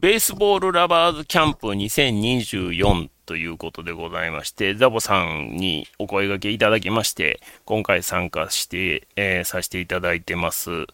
[0.00, 10.86] ベースボールラバーズキャンプ2024ということでございまして、ザボさんにお声掛けいただきまして、今回参加して、えー、させていただいてます。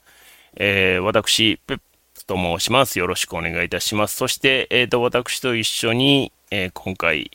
[0.56, 1.80] えー、私、ペッ
[2.14, 2.98] プと申します。
[2.98, 4.16] よろしくお願いいたします。
[4.16, 7.30] そして、えっ、ー、と、私と一緒に、え今回、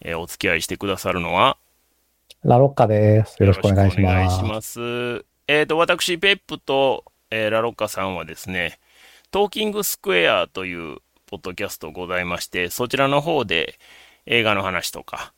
[0.00, 1.56] えお付き合いしてくださるのは、
[2.42, 3.40] ラロッカです。
[3.40, 4.12] よろしくお願いします。
[4.12, 5.24] お願いします。
[5.46, 8.80] えっ、と、私、ペップと、えラロッカさんはですね、
[9.34, 13.80] トーキングスクエアというポッドキャストございまして、そちらの方で
[14.26, 15.32] 映画の話とか、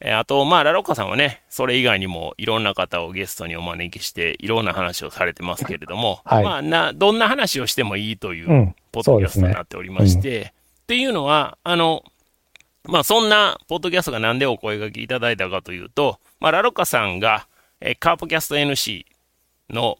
[0.00, 10.50] えあと、まあ、ラロッカさんはね、それ以外にもいろんな方をゲストにお招きして、いろんな話をされてますけれども、はい、まあ、な、どんな話をしてもいいというポッドキャストになっておりまして、うんねうん、っ
[10.86, 12.04] ていうのは、あの、
[12.84, 17.46] まあ、そんなポッドキャストがなんでお声掛けいただいたかというと、まあ、ラロッカさんが、
[17.82, 19.04] えカープキャスト NC
[19.68, 19.98] の、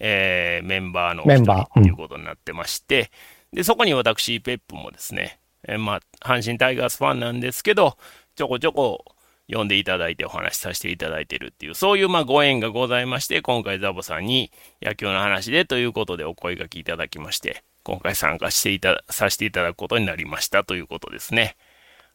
[0.00, 3.10] えー、メンバーの一人ということになってまして、
[3.52, 7.96] うん、で、そこに私、ペップもですね、えー、まあ、阪神タイガースファンなんですけど、
[8.34, 9.04] ちょこちょこ
[9.48, 14.50] 呼んでいただいてお話しさせていただいてるっていう、そういうまあご縁がございまして、今回ザボさんに
[14.80, 21.56] 野球の話でということでお声がけいただきまして、今回参加していた、させていただくことになりましたということですね。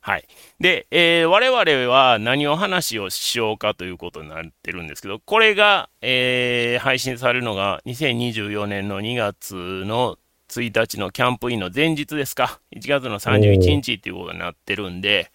[0.01, 0.27] はい。
[0.59, 10.17] で、えー、我々は何を話をしようかということになってるんですけど、これが、えー、配信されるのが2024年の2月の
[10.49, 12.59] 1日のキャンプインの前日ですか。
[12.75, 15.31] 1月の31日っていうことになってるんで、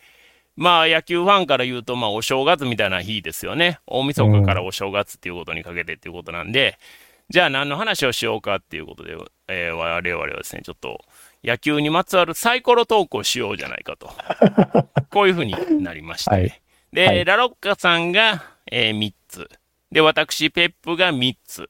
[0.56, 3.80] まあ野球ファンから言うと、まあお正月みたいな日ですよね。
[3.86, 6.78] 大晦日からお正月っていうことにかけてっていうことなんで、
[7.28, 9.16] じゃあ何の話をしようかっていうことで、
[9.48, 11.02] えー、我々はですね、ちょっと
[11.44, 14.10] 野球にまつわるサイコロトークをしようじゃないかと。
[15.10, 16.30] こういうふうになりまして。
[16.30, 16.60] はい、
[16.92, 19.50] で、はい、ラロッカさんが、えー、3つ。
[19.90, 21.68] で、私、ペップが3つ。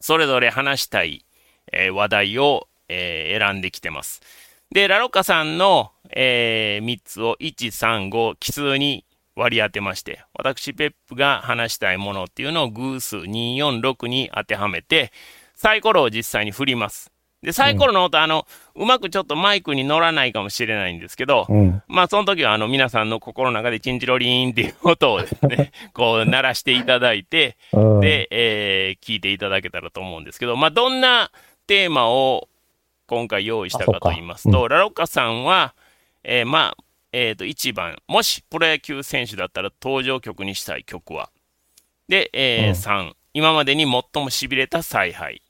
[0.00, 1.24] それぞれ話したい、
[1.72, 4.20] えー、話題を、えー、選んできてます。
[4.70, 9.04] で、ラロッカさんの、えー、3つを1、3、5奇数に
[9.36, 15.12] 割り当てまして、私、ペップが話したいものっていうのを偶数2、4、6に当てはめて、
[15.54, 17.10] サイコロを実際に振ります。
[17.42, 31.32] で、サイコロの音、うん、あの、うまくちょっとマイクに乗らないかもしれないんですけど、うん、まあ、その時は、あの、皆さんの心の中でチンチロリーンっていう音をですね、 こう、鳴らしていただいて、うん、で、えー、聞いていただけたらと思うんですけど、まあ、どんな
[31.66, 32.48] テーマを
[33.06, 35.74] 今回用意したかと言いますと、ラロッカさんは、
[36.22, 41.30] えー、まあ、えっ、ー、と、1番、もしプロ野球選手だったら登場曲にしたい曲は。
[42.08, 45.42] で、えー、3、今までに最も痺れた采配。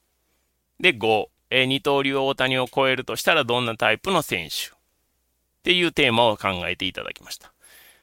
[0.80, 4.70] で、5、えー、二刀流大谷を超えるとしたらどんなタイプの選手っ
[5.62, 7.52] ていうテーマを考えていただきました。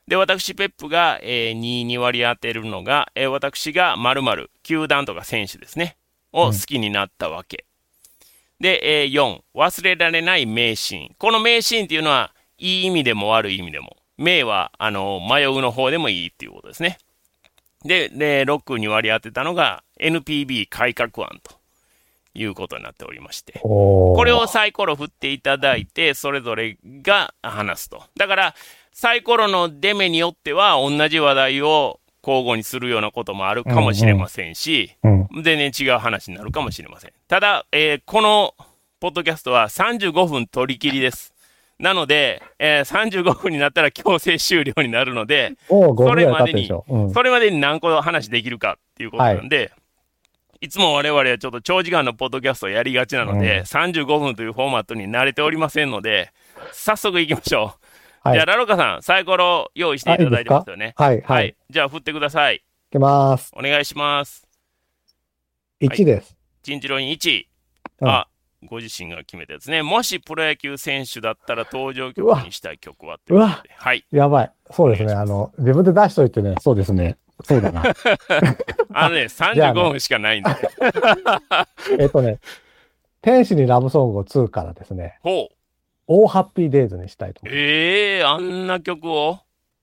[0.08, 5.98] で、私、ペップが、えー、2に割り当てるのが、えー、私が〇〇、球団とか選手ですね、
[6.32, 7.66] を好きになったわけ。
[8.60, 11.16] うん、で、えー、4、忘れられない名シーン。
[11.18, 13.98] この名シーンっていうのは、いい意味でも悪い意味でも。
[14.18, 16.98] 名は、あの、迷うの方でもいいっていうことですね。
[17.84, 21.59] で、で、6に割り当てたのが NPB 改革案と。
[22.34, 28.04] いうことになっておりまして、これをサイコロ振っていただいて、それぞれが話すと。
[28.18, 28.56] だから、
[28.92, 37.12] サイコロの出目によっては、同じ話題を交互にするようなこともあるかもしれませんし、うんうん、全然違う話になるかもしれません。
[37.28, 38.54] ただ、えー、この
[39.00, 41.34] ポッドキャストは35分取り切りです。
[41.80, 49.79] なので、えー、35分になったら強制終了になるので、それまでに、うん、それまでに何個話できるかっていうことなんで、は
[50.62, 56.34] いいつも我々はちょっと長時間のポッドキャストをやりがちなので、うん、35分というフォーマットに慣れておりませんので、
[56.74, 57.90] 早速行きましょう。
[58.22, 60.94] はい、じゃあ、ラロカさん、サイコロ用意していただいてますよね。
[60.98, 61.56] はい、はい。
[61.70, 62.58] じゃあ、振ってください。
[62.58, 62.62] い
[62.92, 63.52] きます。
[63.56, 64.46] お願いします。
[65.80, 66.36] 1です。
[66.62, 67.46] チンチロイン1。
[68.02, 68.28] あ、
[68.66, 69.82] ご自身が決めたやつね。
[69.82, 74.06] もしプロ野球選手だったら登場曲にしたい曲はうわはい。
[74.12, 74.52] やばい。
[74.72, 75.14] そうですね。
[75.14, 77.18] あの、自分で出しといてね、そうですね。
[77.44, 77.84] そうだな。
[78.94, 80.58] あのね、35分しかないんだよ。
[81.98, 82.40] えっとね、
[83.22, 85.56] 天使にラブソングを2からですね、ほう。
[86.08, 87.54] 大ハッピーデイズにしたいと思う。
[87.56, 89.40] ええー、あんな曲を？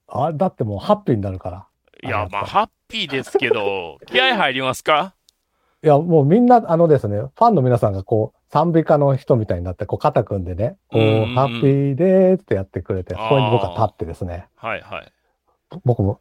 [0.09, 1.67] あ、だってもうハッピーになるから。
[2.03, 5.15] いや、まあ、ハッピーですけど、 気合入りますか？
[5.83, 11.03] いや、もうみんな、あのですね、ファンの皆さんがこう、賛美歌の人みたいになって、こう、肩組んでね、こう、
[11.35, 14.47] ハッピーでーってやってくれて、そこに僕は立ってですね。
[14.57, 15.13] はいはい。
[15.85, 16.19] 僕も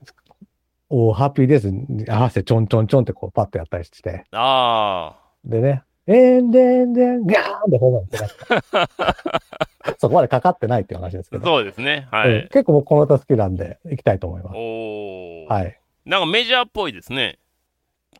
[0.97, 4.23] おハッピーデーズに合わせてちょんちょんちょんってこうパッとやったりして。
[4.31, 5.19] ああ。
[5.43, 11.43] でね、えんでんでん、ガーンでホームランってそこまでかかってないっていう話ですけど。
[11.45, 12.07] そうですね。
[12.11, 12.47] はい。
[12.51, 14.55] 結構僕この歌好きなんで行きたいと思います。
[14.55, 15.77] おはい。
[16.05, 17.39] なんかメジャーっぽいですね。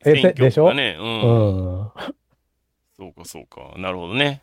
[0.04, 0.74] え、でしょ？
[0.74, 0.98] ね。
[1.00, 1.06] うん。
[1.06, 1.92] うん。
[2.98, 3.74] そうかそうか。
[3.78, 4.42] なるほどね。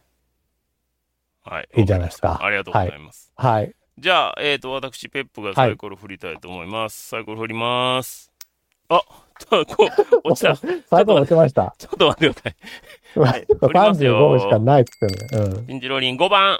[1.45, 1.69] はい。
[1.77, 3.31] いいじゃないですかありがとうございます。
[3.37, 3.75] はい。
[4.03, 7.11] じゃあ、えっ、と、私、ペップがサイコロ振りたいと思います。
[7.11, 8.33] サイコロ振ります。
[8.89, 9.01] あ、
[9.39, 10.57] ちょこう、 落ちた。
[10.57, 10.61] ち
[10.91, 11.63] 最後落ちました。
[11.63, 13.47] ょっと待ってください。
[13.47, 15.45] 振りますよ35しかないっつってね。
[15.45, 15.67] うん。
[15.69, 16.59] ピンチローリン5番。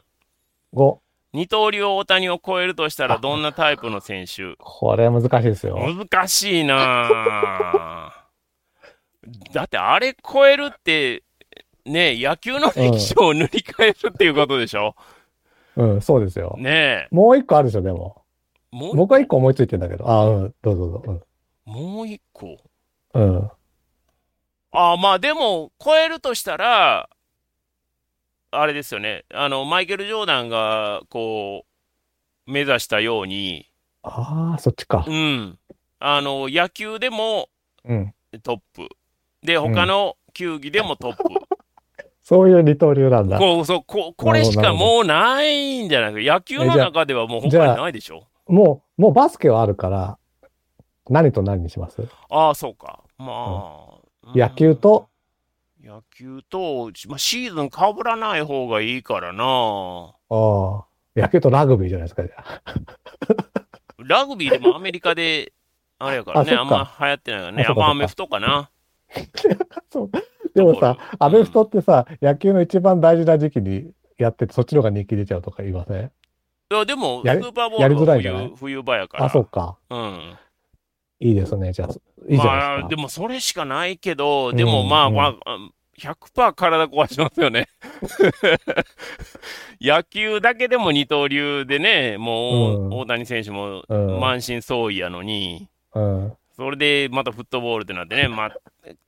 [0.73, 0.99] 5。
[1.33, 4.55] 二刀流大谷を超えるとしたらどんなタイプの選手？
[4.59, 5.77] これ難しいですよ。
[5.79, 11.25] 難しいなぁだってあれ超えるって、
[11.87, 15.05] ね野球の歴史を塗り替えるっていうことでしょ、うん、
[16.01, 16.57] そうですよ。
[16.59, 18.25] ねもう一個あるでしょ、でも。
[18.73, 18.77] え。
[18.77, 20.09] もう、僕は一個思いついてんだけど。
[20.09, 21.27] あうん、どうぞどうぞ。
[21.65, 22.59] もう一個？
[23.15, 23.37] うん。
[23.37, 23.51] うん。
[24.73, 27.09] ああ、まあでも、超えるとしたら、
[28.51, 29.25] あれですよね。
[29.33, 31.65] あの、マイケル・ジョーダンが、こ
[32.47, 33.71] う、目指したように、
[34.03, 35.11] ああ、そっちかう。
[35.15, 35.59] ん。
[36.01, 37.49] あの、野球でも
[37.85, 38.15] うん。
[38.43, 38.89] トップ。
[39.43, 41.23] で、他の球技でもトップ。
[42.33, 43.39] そういう二刀流なんだ。
[43.39, 46.35] こう、そう、こ、これしかもうないんじゃないか。
[46.35, 48.25] 野球の中ではもう他にないでしょ？
[48.47, 50.17] もう、もうバスケはあるから、
[51.11, 52.09] 何と何にします？
[52.31, 53.01] ああ、そうか。
[53.19, 53.97] まあ。
[54.33, 55.09] うん野球と、
[55.85, 59.45] 野球と、まあ、シーズン被らない方がいいからな。
[59.45, 59.49] あ
[60.31, 62.63] あ、野球とラグビーじゃないですか、じゃあ。
[63.99, 65.53] ラグビーでもアメリカで、
[65.99, 67.63] あれやからね、あんま流行ってないからね。
[67.65, 68.71] あそっかやっぱアメフトかな。
[69.91, 70.11] そう。
[70.55, 79.25] でもさ、アメフトってさ、野球の一番大事な時期にやってて、そっちの方が人気出ちゃうとか言いませんいや、でも、スーパーボールは冬冬場やから。
[79.25, 79.77] あ、そうか。
[79.91, 80.37] うん。
[81.21, 81.73] いいですね。
[81.73, 81.89] じゃあ、
[82.29, 82.89] いいじゃまあ、ないですか。
[82.89, 85.59] でもそれしかないけど、でもうんまあ、うんまあ、
[85.99, 87.69] 100%体壊しますよね。
[89.81, 96.37] 野球だけでも二刀流でね、もう、うん大谷選手もうん満身創痍やのに、うん。
[96.57, 98.51] それでまたフットボールってなってね、まあ、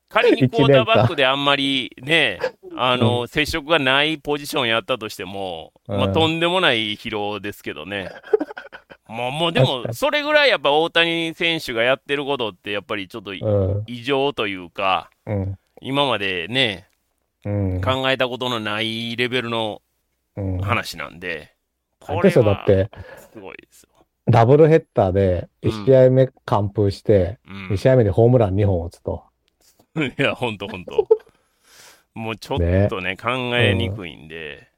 [0.09, 2.39] 仮にクォーターバックであんまりね、
[2.77, 8.11] あの、接触がないポジションやったとしても、まあ、うんとんでもない疲労ですけどね。
[9.09, 13.85] もう、もうでも、それぐらいやっぱ大谷選手がやってることって、やっぱりちょっとうん。
[13.87, 15.59] 異常というか、うん。
[15.81, 16.89] 今までね、
[17.45, 17.81] うん。
[17.81, 19.83] 考えたことのないレベルの
[20.37, 20.59] うん。
[20.59, 21.55] 話なんで、
[22.01, 22.65] これは
[23.33, 23.91] すごいですよ。
[24.29, 29.25] ダブルヘッダーで、1試合目完封して、うん2試合目でホームラン2本打つと。
[29.97, 31.07] いや、ほんとほんと。
[32.15, 34.69] もうちょっとね、考えにくいんで。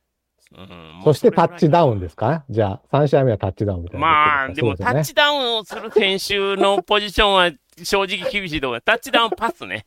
[0.56, 2.44] うんそしてタッチダウンでですか？
[2.48, 4.06] じゃあ、3試合目はタッチダウンみたいな。
[4.06, 7.50] まあ、でもタッチダウンをする選手のポジションは
[7.82, 8.81] 正直厳しいと思う。
[8.81, 9.84] タッチダウンパスね。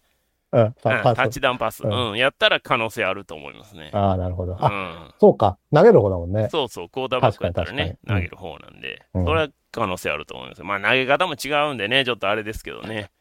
[0.51, 1.42] うん、タッチ。
[1.42, 1.84] ダウンパス。
[1.84, 2.18] ううんん。
[2.18, 3.92] やったら可能性あると思いますね。
[3.94, 4.54] ああ、なるほど。
[4.54, 5.13] うあ、ん。
[5.19, 5.57] そうか。
[5.74, 6.50] 投げる方だもんね。
[6.50, 10.63] そうそう、クォーターバックやったらね、投げる方なんで、うんそれは可能性あると思います。
[10.63, 13.12] まあ、投げ方も違うんでね、ちょっとあれですけどね。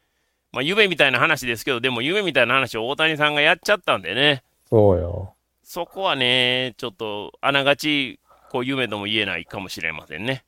[0.51, 5.35] まあ、夢みたいな話ですけど、でも夢みたいな話を大谷さんがやっちゃったんでね、そうよ。
[5.63, 10.43] そこはね、ちょっとあながち、こう、夢とも言えないかもしれませんね。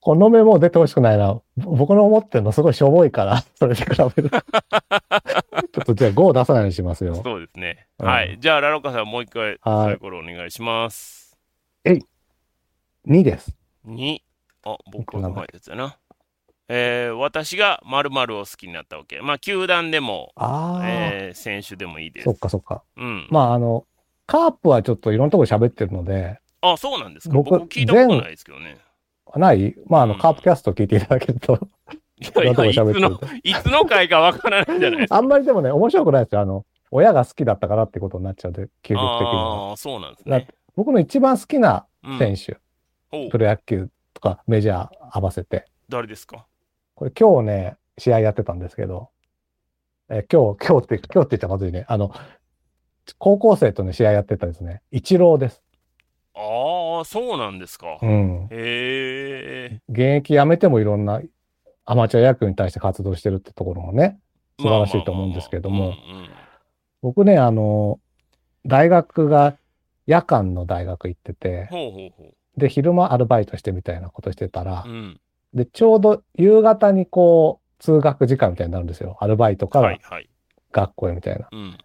[0.00, 1.40] この目もう出てほしくないな。
[1.56, 3.86] ぼ僕の思ってるのすごいしょぼいから、それに比
[4.16, 4.30] べる
[5.80, 7.14] ょっとじゃあ5を出さないようにしますよ。
[7.22, 7.86] そうですね。
[7.98, 8.38] うんはい。
[8.40, 11.38] じゃあ、ラロカさん、もう一回、はいサイコロお願いします。
[13.06, 13.54] 2です。
[13.86, 14.18] 2。
[14.64, 15.96] あ、僕が考えたやつやな。
[16.68, 19.20] えー、私が〇〇を好きになったわけ。
[19.22, 22.38] まあ、球団でも、ああ、えー、選手でもいいですそっ。
[22.38, 22.84] かそっか。
[22.96, 23.26] うん。
[23.30, 23.86] まあ、あの、
[24.26, 27.34] カープはちょっといろんなところ喋ってるので、あ、そうなんですか。
[27.34, 28.76] 僕僕聞いたことないですけどね。
[29.34, 29.74] ない？
[29.86, 31.58] まあ、あの、うんカープキャスト聞いていただけると、
[32.20, 35.16] いやいや、いつの、いつの回かわからないじゃないですか。
[35.16, 36.42] あんまりでもね、面白くないですよ。
[36.42, 39.70] あの、親が好きだったからってことになっちゃうんで、究極的には。
[39.70, 40.48] ああ、そうなんですね。
[40.76, 42.58] 僕の一番好きなうん選手、
[43.12, 46.46] おうプロ野球とかメジャー合わせて、誰ですか？
[46.94, 49.10] これ今日ね、試合やってたんですけど、
[50.08, 51.84] えー今日、今日って、今日って言っちゃまずいね。
[51.88, 52.12] あの、
[53.18, 54.82] 高校生とね、試合やってたですね。
[54.90, 55.62] イチローです。
[56.34, 57.98] ああ、そうなんですか。
[58.00, 58.48] へうん。
[58.50, 59.80] え。
[59.88, 61.20] 現役辞めてもいろんな
[61.90, 64.20] アマチュア野球に対して活動してるってところもね、
[64.60, 65.96] 素晴らしいと思うんですけども、
[67.02, 67.98] 僕ね、あの、
[68.64, 69.56] 大学が
[70.06, 74.88] 夜間の大学行ってて、ほうほうほで、昼間アルバイトしてみたいなことしてたらう。
[74.88, 75.20] う、ん。
[75.52, 79.16] で、ちょうど夕方にこう、通学時間みたいになるんですよ。
[79.18, 80.30] アルバイトからはいはい。
[80.70, 81.48] 学校へみたいな。
[81.50, 81.76] うん。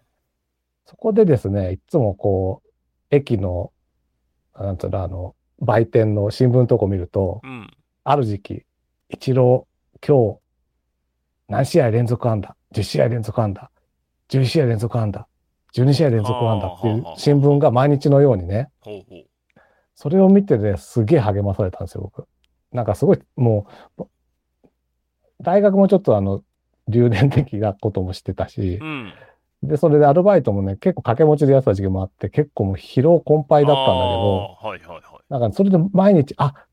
[0.84, 2.70] そこでですね、いつもこう、
[3.10, 3.72] 駅の、
[4.56, 7.76] なんつうの、あの、売店の新聞とこ見ると、うん。
[8.04, 8.66] ある時期、
[9.08, 9.66] 一郎、
[10.04, 10.38] 今日、
[11.48, 13.70] 何試合連続安打 ?10 試合連続安打
[14.28, 15.26] ?11 試合連続安打
[15.74, 18.70] ?12 試合連続安打っていう新聞が毎日のようにね。
[19.94, 22.26] それを見てね、すげえ励まされたんですよ、僕。
[22.72, 23.66] なんかすごい、も
[23.98, 24.06] う、
[25.40, 26.42] 大学もちょっとあの、
[26.88, 29.12] 留年的なこともしてたしう、ん。
[29.62, 35.00] で、それでアルバイトもね、結構掛け持ちでやってた時期もあって、結構もう疲労困憊だったんだけど、はいはいはい。
[35.28, 36.65] なんかそれで毎日、あ、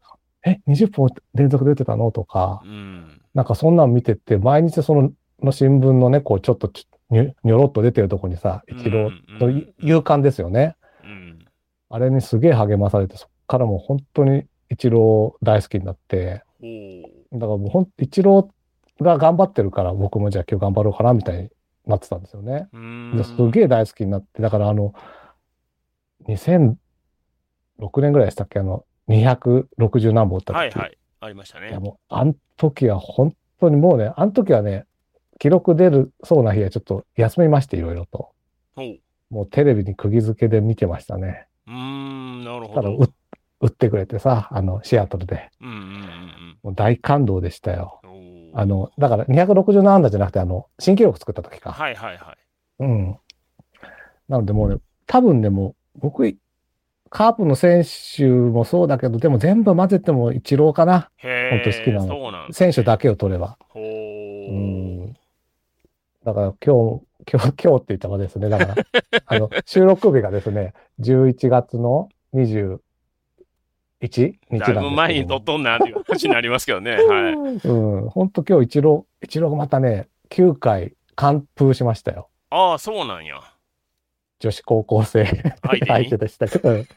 [0.45, 2.11] え、20本連続出てたの？
[2.11, 3.21] とか、うん。
[3.33, 10.75] なんかそんなん見てて、毎日その、の新聞のね、こうちょっとちにょにょろっと出てるとこにさ、一郎の勇敢ですよね。
[11.03, 11.45] うん。
[11.89, 16.43] あれにすげえ励まされて、そっからもう本当に一郎大好きになって、
[17.31, 18.49] だからもうほん、一郎
[19.01, 21.49] が頑張ってるから僕もじゃあ今日頑張ろうかなみたいに
[21.85, 22.67] なってたんですよね。
[23.23, 24.93] すげえ大好きになって、だからあの、
[26.27, 26.77] 2006
[27.97, 28.59] 年ぐらいでしたっけ？
[28.59, 30.57] あの、260何本打った時。
[30.57, 30.97] はいはい。
[31.19, 31.69] ありましたね。
[31.69, 34.85] いやもう、あの時は本当にもうね、あの時はね、
[35.39, 38.31] 記録出るそうな日はちょっと休みまして、いろいろと。
[39.29, 41.47] もうテレビに釘付けで見てましたね。
[41.67, 42.97] うーん、なるほただ、ど。
[42.97, 43.13] う
[43.61, 45.49] 打ってくれてさ、あの、シアトルで。
[45.61, 46.23] うんうんうん
[46.63, 47.99] もう大感動でしたよ。
[48.53, 51.71] あの、だから267安打じゃなくて、あの、新記録作った時か。
[51.73, 52.83] はいはいはい。
[52.83, 53.17] うん。
[54.29, 56.33] なのでもうね、多分ね、もう、僕、
[57.13, 57.83] カープの選
[58.17, 61.11] 手もそうだけど、でも全部混ぜても一郎かな。
[61.17, 63.55] へほんと好きなのな選手だけを取れば。
[63.69, 65.09] ほうー。
[65.11, 65.13] ん。
[66.25, 68.49] だから今日、今日、今日って言ったらですね。
[68.49, 68.75] だから、
[69.27, 72.79] あの、収録日がですね、11月の21
[74.01, 76.95] 日だいぶ前に撮っとんなっていう話になりますけどね。
[76.97, 77.33] はい。
[77.33, 78.09] うん。
[78.09, 82.29] 本当今日一郎、一郎がまたね、9回完封しましたよ。
[82.49, 83.52] ああ、そうなんや。
[84.43, 85.25] 女子高校生
[85.87, 86.69] 相手でしたけど。
[86.69, 86.87] うん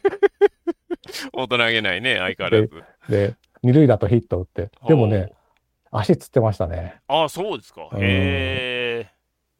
[1.32, 2.82] 大人げないね、相変わらず。
[3.08, 4.70] で、二塁打とヒット打って。
[4.88, 5.32] でもね、
[5.92, 7.00] 足つってましたね。
[7.06, 7.88] ああ、そうですか。
[7.92, 9.10] うんへえ。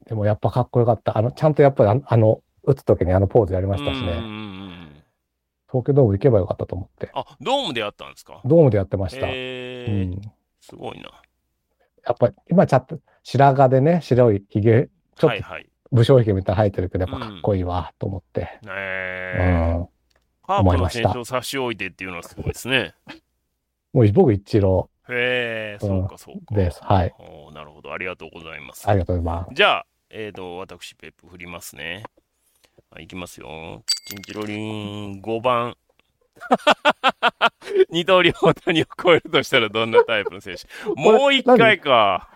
[0.09, 1.17] でもやっぱかっこよかった。
[1.17, 4.15] あの、ちゃんとやっぱりあの、打つ時にあのポーズやりましたしね。
[5.71, 7.11] 東京ドーム行けばよかったと思って。
[7.15, 8.41] あ、ドームでやったんですか？
[8.45, 9.29] ドームでやってました。
[9.29, 10.05] へうえ。
[10.07, 10.21] ん。
[10.61, 11.11] すごいな。
[12.05, 15.45] やっぱり今ちゃんと白髪でね、白いひげ、ちょっと。
[15.97, 18.41] 武将髭みたいな生えてるけど、やっぱかっこいいわ、と思って。
[18.43, 19.75] ねうえ。
[19.81, 19.89] ん。
[20.47, 22.95] カープの思いました選手を差し置いてっていうのはすごいですね。
[23.93, 26.55] もう僕一郎へえ、うんそうかそうか。
[26.55, 26.81] です。
[26.83, 27.15] はい。
[27.55, 27.93] なるほど。
[27.93, 28.93] ありがとうございますあ。
[28.93, 29.55] りがとうございます。
[29.55, 32.03] じゃあ、えっ、と、私、ペップ振りますね。
[32.91, 33.83] はい、いきますよ。
[34.07, 35.77] チンチロリン、5番。
[37.91, 40.67] 二刀流大谷を超えるとしたらどんなタイプの選手？
[41.01, 42.29] もう一回か。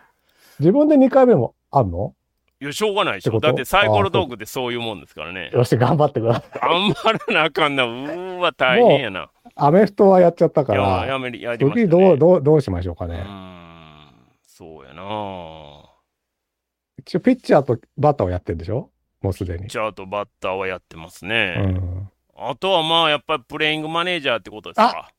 [0.58, 2.14] 自分で2回目もあんの？
[2.62, 3.40] いや、しょうがないでしょ。
[3.40, 5.50] だってサイコロトークってそういうもんですからね。
[5.52, 6.58] よし、頑張ってください。
[6.60, 7.84] 頑張らなあかんな。
[7.84, 9.30] うーわ、大変やな。
[9.56, 11.88] アメフトはやっちゃったから、やめり、やりました、ね。
[11.88, 13.14] 次どう、どう、どうしましょうかね。
[13.14, 14.10] うーん、
[14.46, 15.02] そうやな
[16.98, 18.90] 一応ピッチャーとバッターをやってるんでしょ？
[19.22, 19.68] もうすでに。
[19.68, 21.54] チャートバッターはやってますうね。
[21.54, 22.10] ん。
[22.36, 25.10] あとはまあ、やっぱりプレイングマネージャーってことですか？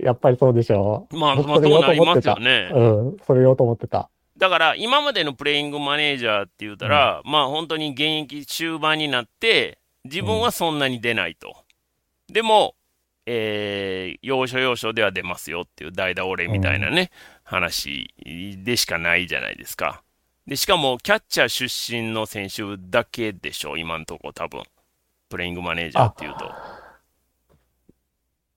[0.00, 1.06] やっぱりそうでしょ？
[1.12, 2.70] まあ、僕まあ、そうなりますよね。
[2.72, 2.82] う
[3.14, 3.16] ん。
[3.24, 4.10] それ言おうと思ってた。
[4.42, 11.54] だから、今までのプレイングマネージャーって言ったら、まあ、本当に現役終盤になって、自分はそんなに出ないと。
[12.26, 12.74] でも、
[13.24, 17.12] えー、要所要所では出ますよっていう代打俺みたいなね、
[17.44, 18.12] 話
[18.64, 20.02] でしかないじゃないですか。
[20.48, 24.64] で、しかも、キャッチャー出身の選手だけでしょ、今のとこ多分。
[25.28, 26.34] プレイングマネージャーっていう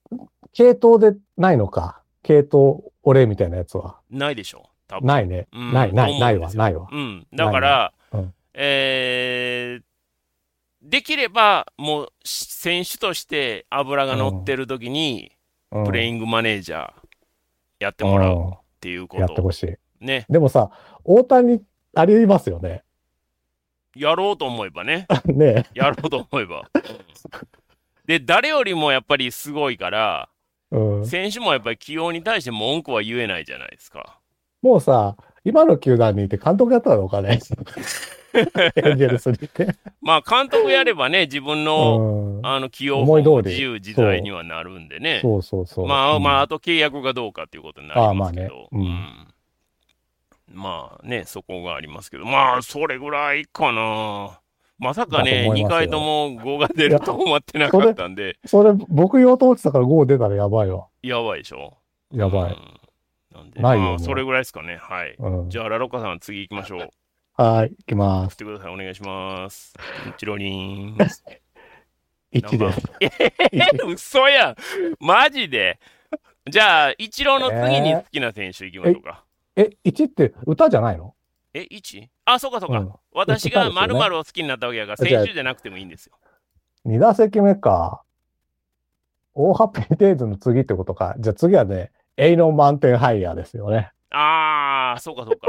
[0.10, 0.28] と。
[0.52, 2.02] 系統でないのか？
[2.24, 4.00] 系統、俺みたいなやつは。
[4.10, 5.08] ないでしょ、多分。
[5.08, 5.48] ないね。
[5.52, 6.88] うんない、ない、ないわ、ないわ。
[6.92, 7.28] うん。
[7.34, 9.84] だから、うんえー
[10.88, 15.32] できれば、もう、選手として油が乗ってる時に、
[15.72, 16.94] うんプレイングマネージャー
[17.80, 20.06] やってもらうっていうこうんやってとほしい。
[20.06, 20.26] ね。
[20.30, 20.70] でもさ、
[21.04, 21.62] 大谷、
[21.96, 22.84] ありますよね。
[23.94, 25.08] やろうと思えばね。
[25.26, 26.60] ねやろうと思えば。
[26.60, 26.86] うん
[28.06, 30.30] で、誰よりもやっぱりすごいから、
[30.72, 31.06] うん。
[31.06, 34.20] 選手もやっぱり起用に対して文句は言えないじゃないですか。
[34.66, 37.40] もうさ、今の球団にいて監督やったのかね。
[38.34, 39.68] エンジェルスにいて。
[40.02, 42.46] まあ、監督やればね、自分の、うん。
[42.46, 45.20] あの、起用も自由自在にはなるんでね。
[45.22, 45.88] そうそうそう。
[45.88, 48.56] まあ、まあ、あ、あと契約がどうかっていうことになりますけど。
[48.56, 49.28] ああまあねうん
[50.52, 54.40] まあね、そこがありますけど、まあ、それぐらいかな。
[54.80, 60.88] まさかね、2だと思いますよ回とも5が出ると思ってなかったんで、それ、僕言おうと思ってたから5出たらやばいわ。
[61.04, 61.78] やばいでしょ。
[62.12, 62.52] やばい。
[62.52, 62.85] うん
[63.36, 64.78] なんで、ないよもうまあ、それぐらいですかね。
[64.78, 65.16] はい。
[65.18, 65.50] うん。
[65.50, 66.90] じゃあ、ラロッカさん、次行きましょう。
[67.42, 68.38] はい、行きま振っす。
[68.38, 68.74] てください。
[68.74, 69.74] お願いします。
[70.18, 70.98] チロリン。
[72.34, 72.84] 1です。
[73.02, 73.10] え、
[73.86, 74.56] 嘘やん。
[75.00, 75.80] マジで。
[76.50, 79.24] じゃあ、イチローの次に好きな選手行きましょうか。
[79.56, 81.14] え、1って歌じゃないの？
[81.54, 82.08] え、1?
[82.26, 82.80] あ、そうかそうか。
[82.80, 86.18] うん私が歌ですよね〇〇を好きになったわけやから、じゃあ選手じゃなくてもいいんですよ。
[86.86, 88.04] 2打席目か。
[89.34, 91.16] 大ハッピーデイズの次ってことか。
[91.18, 93.92] じゃあ次はね、エイノンマウンテンハイヤーですよね。
[94.12, 95.48] あー、そうかそうか。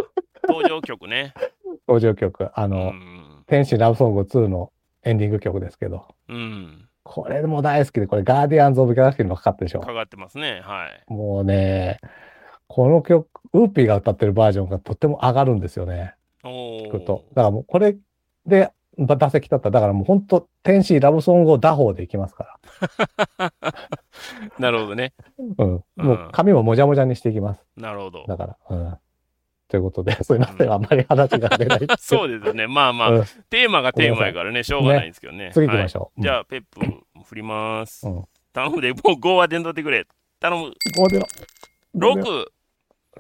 [0.49, 1.33] 登場曲ね。
[1.89, 2.51] 登場曲。
[2.55, 3.45] あうの、ん。
[3.47, 4.73] 天使ラブソング2の
[5.05, 6.89] エンディング曲ですけど、うん。
[7.05, 9.95] これも大好きで、これガーディアンズ・オブ・ギャラクシーにもかかってるでしょうか。
[9.95, 10.61] かってますね。
[10.65, 11.13] はい。
[11.13, 11.99] もうね、
[12.67, 16.15] この曲、ウーピーが歌ってるバージョンがとっても上がるんですよね。
[16.43, 16.49] お
[16.87, 17.25] 聞くと。
[17.35, 17.97] だからもうこれ
[18.45, 22.59] で打席立ったら、だからもう本当天使にラブソングを打法でいきますか
[24.59, 25.13] なるほどね。
[25.59, 25.65] ら。
[25.65, 25.85] うん。
[25.97, 27.65] もう髪ももじゃもじゃにしていきます。
[27.77, 28.25] なるほど。
[28.27, 28.57] だから。
[28.71, 28.99] うん。
[29.69, 30.73] ということで、 すいません。
[30.73, 31.87] あんまり話が出ない。
[31.99, 32.67] そうですよね。
[32.67, 35.51] まあまあ、うんテーマがテーマやからね、しょうがないんですけどね。
[35.53, 36.21] 次行きましょう。
[36.21, 36.81] はいじゃあ、ペップ
[37.25, 38.07] 振ります。
[38.09, 40.07] うん頼むで、もう5は伝統ってくれ。
[40.41, 40.69] 頼む。
[40.69, 41.27] あ、5での。
[41.95, 42.47] 6。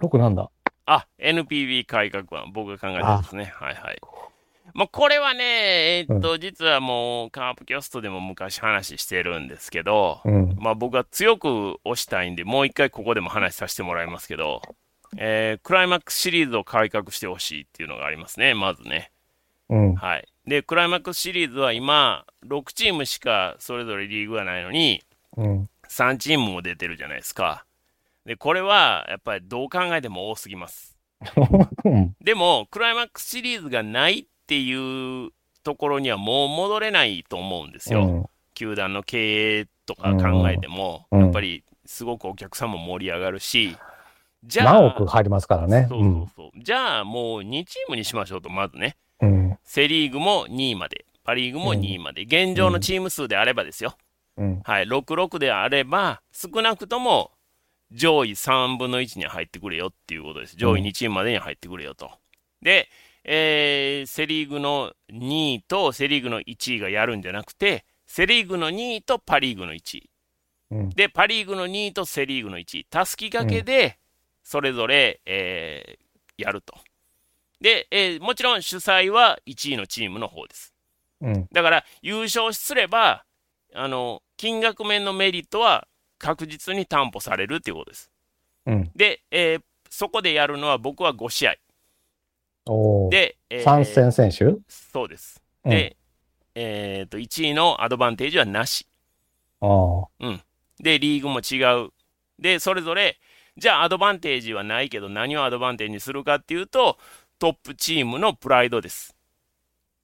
[0.00, 0.50] 6なんだ。
[0.86, 3.52] あ、NPB 改革案、僕が考えたんですね。
[3.54, 3.98] はいはい。
[4.76, 10.54] まあ、これはね、えーっと、実はもう、カープキャストでも昔話してるんですけど、うん。
[10.58, 14.60] まあ、僕は強く推したいんで、もう一回ここでも話させてもらいますけど、
[15.16, 19.12] えークライマックスシリーズを改革してほしいっていうのがありますね、まずね。
[19.70, 19.94] うん。
[19.94, 20.28] はい。
[20.46, 25.02] で、クライマックスシリーズは今、6チームしかそれぞれリーグがないのに、
[25.38, 25.70] うん。
[25.88, 27.64] 3チームも出てるじゃないですか。
[28.26, 30.98] で、これはやっぱりどう考えても多すぎます。
[31.84, 32.14] うん。
[32.20, 35.30] でも、クライマックスシリーズがないっていう
[35.62, 38.06] ところにはもう戻れないと思うんですよ。
[38.06, 38.26] うん
[38.56, 43.76] 球団の経営とか考えても、うんやっぱりすごくお客さんも盛り上がるし、
[44.44, 45.86] じゃあ、何億入りますからね。
[45.88, 46.62] そうそうそう。
[46.62, 48.96] じゃあもう2チームにしましょうと、まずね。
[49.20, 49.58] うん。
[49.64, 53.96] セ・リーグも2位まで、パ・リーグも2位まで、現状のチーム数であればですよ。
[54.36, 54.60] うん。
[54.64, 57.32] はい、6-6であれば、少なくとも
[57.92, 60.56] 上位3分の1に入ってくれよっていうことです。
[60.56, 62.10] 上位2チームまでに入ってくれよと。
[62.62, 62.88] で、
[63.28, 70.10] えーセ・リーグの2位とセ・リーグの1位がやるんじゃなくて、セ・リーグの2位とパ・リーグの1位。
[70.70, 70.88] うん。
[70.90, 72.84] で、パ・リーグの2位とセ・リーグの1位。
[72.88, 73.98] たすき掛けで、
[74.42, 76.06] それぞれ、えー
[76.38, 76.74] やると。
[77.60, 80.74] で、えーもちろん主催は1位のチームの方です。
[81.20, 81.48] うん。
[81.50, 83.24] だから優勝すれば、
[83.74, 88.12] あの、金額面のメリットは確実に担保されるっていうことです。
[88.66, 88.90] うん。
[88.94, 91.54] で、えーそこでやるのは僕は5試合。
[93.10, 94.56] で、えー参戦選手？
[94.68, 95.42] そうです。
[95.64, 95.96] うんで、
[96.54, 98.86] えーと、1位のアドバンテージはなし。
[99.60, 100.06] ああ。
[100.80, 101.90] で、リーグも違う。
[102.38, 103.18] で、それぞれ、
[103.56, 106.98] じゃあアドバンテージはないけど何をアドバンテージにするかっていうと、
[107.38, 109.14] トップチームのプライドです。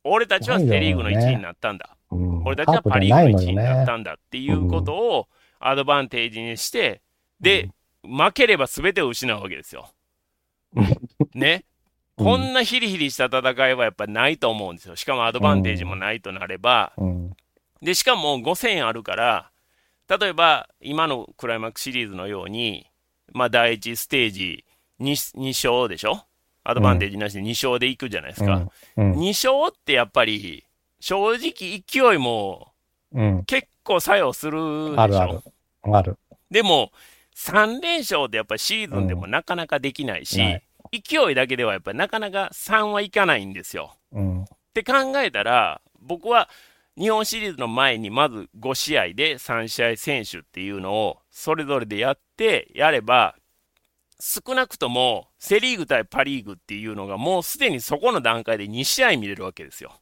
[0.05, 1.97] 俺たちはセ・リーグの1位になったんだ。
[2.11, 2.43] うん。
[2.45, 7.03] 俺たちはパ・リーグの1位になったんだっていうことをアドバンテージにして、
[7.41, 7.71] で、
[8.03, 9.91] 負ければ全てを失うわけですよ。
[11.35, 11.65] ね。
[12.19, 14.97] うんこんなヒリヒリした戦いはやっぱないと思うんですよ。
[14.97, 17.37] しかもアドバンテージもないとなれば、うん。
[17.81, 19.51] で、しかも5000あるから、
[20.09, 22.87] 例えば今のクライマックスシリーズのように、
[23.33, 24.65] まあ第一ステージ
[25.01, 25.49] 2, 2
[25.79, 26.23] 勝でしょ？
[26.65, 28.71] アドバンテージなしで2勝でいくじゃないですか。
[28.97, 29.13] うん。
[29.15, 30.65] 2勝ってやっぱり、
[31.01, 32.73] 正直勢いも
[33.13, 33.45] うん。
[33.47, 35.01] 結構作用するでしょ？
[35.01, 35.41] あるある。
[35.91, 36.19] ある。
[36.51, 36.93] でも、
[37.35, 43.97] 3連勝ってやっぱりシーズンでもなかなかできないし、ない勢いだけではやっぱりなかなか3はいかないんですよ。
[44.13, 44.43] うん。
[44.43, 46.49] って考えたら、僕は
[46.99, 53.35] 日本シリーズの前にまず5試合で3試合選手っていうのをそれぞれでやってやれば、
[54.21, 59.99] 少なくともセ・リーグ対パ・リーグっていうのがもうすでにそこの段階で2試合見れるわけですよ。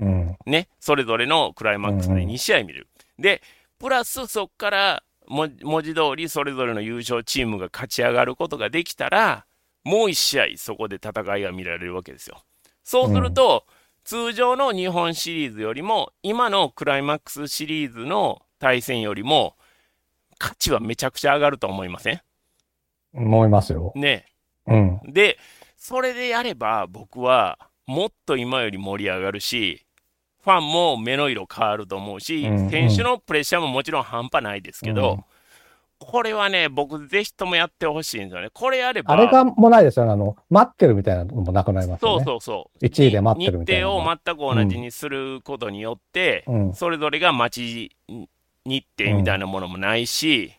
[0.00, 0.36] うん。
[0.46, 2.88] ね、それぞれのクライマックスで2試合見れる。
[3.18, 3.40] で、
[3.78, 9.46] プラスそこからも文字通りそれぞれの優勝チームが勝ち上がることができたら、
[9.84, 12.42] もう1試合そこで戦いが見られるわけですよ。
[12.84, 13.66] そうすると、
[14.04, 19.56] 通常の日本シリーズよりも、今のクライマックスシリーズの対戦よりも、
[20.38, 22.20] 価値はめちゃくちゃ上がると思いません？
[23.14, 23.92] 思いますよ。
[23.94, 24.26] ね。
[24.66, 25.00] うん。
[25.04, 25.38] で、
[25.76, 29.86] それでやれば僕はもっと今より盛り上がるし、
[30.42, 35.24] ファンも目の色変わると思うし、うんうん選手のプレッシャーももちろん半端ないですけど、うん
[36.06, 38.50] これはね、僕ぜひともやってほしいんですよね。
[38.52, 40.12] これやれば、あれがもうないですよね。
[40.12, 42.24] あの、待ってるみたいなのもなくなりますよそうね。
[42.24, 42.84] そうそう。
[42.84, 43.84] 1位で待ってるみたいな日。
[43.86, 46.74] 程を全く同じにすることによって、うん。
[46.74, 47.96] それぞれが待ち
[48.64, 50.52] 日程みたいなものもないし、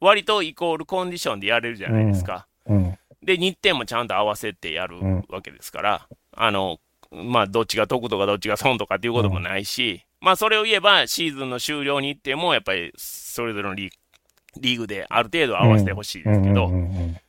[0.00, 2.46] 割とイコールコンディションでやれるじゃないですか。
[2.66, 2.98] うん。
[3.22, 6.78] で、日程もちゃんと合わせてやるうんわけですから、あの、
[7.12, 13.92] まあ、どっちが得とかどっちが損とかっていうこともないし、まあ、それを言えば、シーズンの終了日程も、やっぱり、それぞれのリー
[14.60, 16.70] リーグである程度合わせてほしいですけど、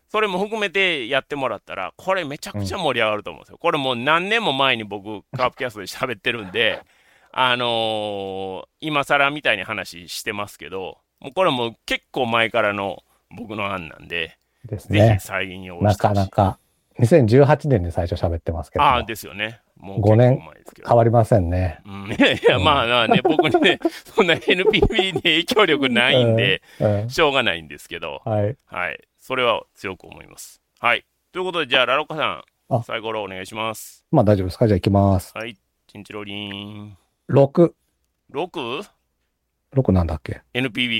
[0.09, 3.57] それも含めてやってもらったら、これめちゃくちゃ盛り上がると思うんですよ。
[3.59, 6.81] これもう何年も前に僕、カープキャストで喋ってるんで、
[7.35, 15.25] あのー今更みたいに話してますけど、もうこれもう結構前からの僕の案なんで、ぜですねひ。
[15.25, 16.19] 再現に応なしてほしい。
[16.19, 16.59] かなか。
[16.99, 18.85] 2018年に最初喋ってますけど。
[18.85, 19.61] ああ、ですよね。
[19.83, 20.41] もう5年
[20.87, 21.81] 変わりませんね。
[21.85, 23.79] うん、いやいや、まあまあね、僕ね、
[24.15, 27.09] そんな NPB に影響力ないんで、うん。
[27.09, 28.55] しょうがないんですけど、はい。
[28.65, 28.99] はい。
[29.19, 30.61] それは強く思います。
[30.79, 31.05] はい。
[31.33, 34.05] ということで、じゃあ、ラロッカさあん、最後のお願いします。
[34.09, 34.67] まあ大丈夫ですか？
[34.67, 35.33] じゃあ行きます。
[35.35, 35.57] はい。
[35.87, 36.97] チンチロリン。
[37.29, 37.73] 6。
[38.31, 38.85] 6?NPB
[39.75, 40.41] 6なんだっけ？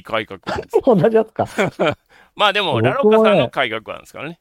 [0.04, 0.40] 改革。
[0.96, 1.48] 同じやつか。
[2.36, 4.40] まあでも、ラロッカさんの改革案ですからね。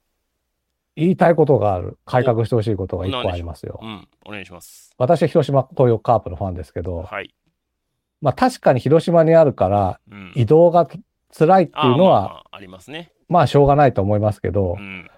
[0.97, 1.99] 言いたいことがある。
[2.05, 3.87] 改革してほしいことが1個ありますよう。
[3.87, 4.09] ん。
[4.27, 4.93] お願いします。
[4.99, 7.35] 私は広島東洋カープのファンですけど、はい。
[8.21, 10.33] まあ確かに広島にあるからうん。
[10.35, 10.89] 移動が
[11.37, 13.13] 辛いっていうのは、あまあまあありますね。
[13.29, 15.11] まあしょうがないと思いますけどう、ん。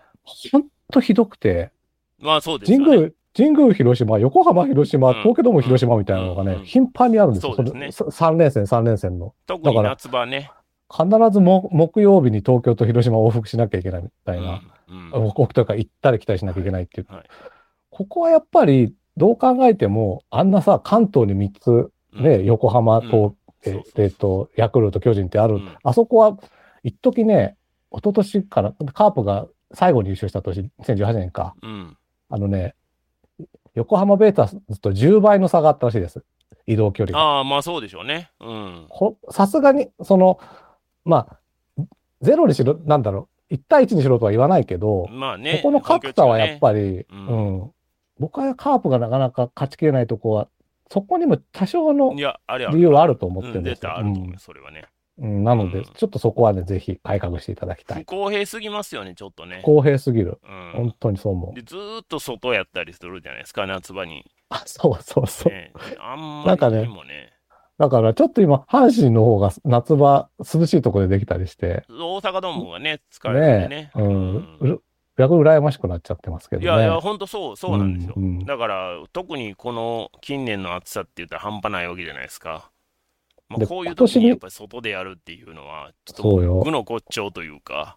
[0.53, 1.71] ほんとひどくて、
[2.19, 2.85] まあそうですよね。
[2.85, 7.55] 神宮、神宮広島、横浜広島、うん東京ドーム広島みたいなのがねうん、頻繁にあるんですよ。
[7.57, 9.35] そうですねそれ3連戦、3連戦の。
[9.47, 10.51] 特にだから夏場ね。
[10.91, 14.63] 必ずも木曜日に東京と広島を往復しなきゃいけないみたいな。
[15.55, 17.13] とか行ったり来たりしなきゃいけないっていう。
[17.13, 17.25] はい
[17.95, 25.55] ここはやっぱり、どう考えても、あんなさ、関東に3つ、うんね、横浜と、うんえっと、ヤクルト、巨人ってある。
[25.55, 26.37] うんあそこは、
[26.83, 27.57] 一時ね、
[27.93, 31.55] 一昨年から、カープが最後に優勝した年、2018年か。
[31.63, 31.97] うん。
[32.29, 32.75] あのね、
[33.75, 36.25] 横浜ベータスと10倍の差があったらしいです。
[36.67, 37.25] 移動距離が。
[37.25, 38.31] ああ、まあそうでしょうね。
[38.41, 38.87] うん。
[38.89, 40.39] ほさすがに、その、
[41.05, 41.29] ま
[41.79, 41.85] あ、
[42.21, 45.57] ゼロにしろ、なんだろう、1対1にしろとは言わないけど、まあね。
[45.63, 47.71] ここの格差はやっぱり、ううんん、
[48.19, 50.49] 僕はカープがなかなか勝ちきれないとこは、
[50.91, 52.23] そこにも多少の理
[52.81, 53.91] 由はあると思ってるうんですよ。
[53.91, 54.81] 対あると思うよ、それはね。
[54.81, 54.85] うん
[55.17, 58.03] うんなので、うんちょっとそこはね、ぜひ改革していただきたい。
[58.03, 59.63] 不公平すぎますよね、ちょっとね。
[59.65, 60.41] 公平すぎる。
[60.43, 60.95] うん本。
[60.99, 61.55] 当にそう思う。
[61.55, 64.25] で、ずーっと外やったりするじゃないですか、夏場に。
[64.49, 65.53] あ、そうそうそう。
[65.53, 67.34] ね、あんまなんかねりにもね。
[67.79, 73.91] だからちょっと今、阪神の方が夏場涼しいところでできたりして、大阪ドームがね、使えるんでね。
[73.97, 74.83] え、うん、う
[75.17, 76.67] 逆に羨ましくなっちゃってますけどね。
[76.67, 78.15] いやいや、ほんとそう、そうなんですよ。
[78.17, 82.71] うんうんだから、特にこの近年の暑さって言ったら半端ないわけじゃないですか。
[83.49, 87.97] まあ、でこういう今年に時にやっぱり外でやるっていうのは、ちょっと具の骨頂というか、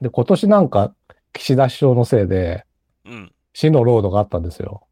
[0.00, 0.94] で、今年なんか、
[1.32, 2.64] 岸田首相のせいで、
[3.04, 3.32] うん。
[3.52, 4.86] 死のロードがあったんですよ。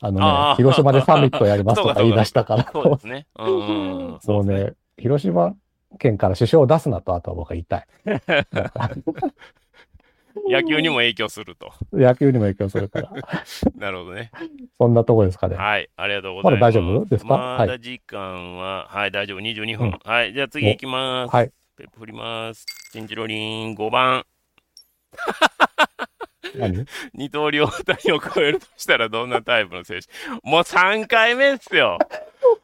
[0.00, 2.70] あのね、広島でサミットやりますとか言い出したから。
[2.72, 3.26] そうですね。
[3.36, 4.64] うん そうね。
[4.64, 5.54] ね、広島
[5.98, 7.86] 県から首相を出すなと、あとは僕は言いたい。
[10.48, 11.72] 野球にも影響すると。
[11.92, 13.10] 野球にも影響するから。
[13.76, 14.30] なるほどね。
[14.78, 15.56] そんなとこですかね。
[15.56, 16.62] はい、ありがとうございます。
[16.62, 17.36] まだ大丈夫ですか？
[17.58, 19.88] まだ時間は、はい、大丈夫、22分。
[19.88, 21.34] うんはい、じゃあ次行きます。
[21.34, 21.52] はい。
[21.76, 22.64] ペップ振ります。
[22.92, 24.24] チンチロリン、5番。
[26.56, 26.86] 何？
[27.14, 30.08] 二刀流大谷を超えるとしたらどんなタイプの選手？
[30.48, 31.98] もう3回目っすよ。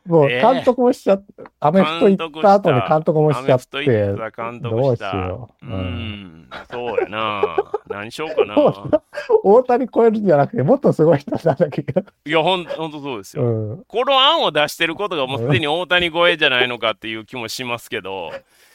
[0.07, 1.25] もうえー監督もしちゃって、
[1.61, 5.01] アメフト行った後に監督もしちゃって、監督どうし。
[5.01, 5.67] よう。
[5.67, 7.57] ううんん、そうやな。
[7.89, 8.55] 何しようかな。
[9.43, 12.05] 大谷超えるんじゃなくて、もっとすごい人にならなきゃいけない。
[12.27, 13.45] いや、ほんほんとそうですよ。
[13.45, 13.85] うん。
[13.89, 18.31] この案を出してることがもうすでに大谷超えじゃないのかっていう気もしますけど、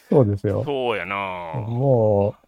[0.09, 0.63] そうですよ。
[0.65, 1.15] そうやな。
[1.15, 2.47] もう、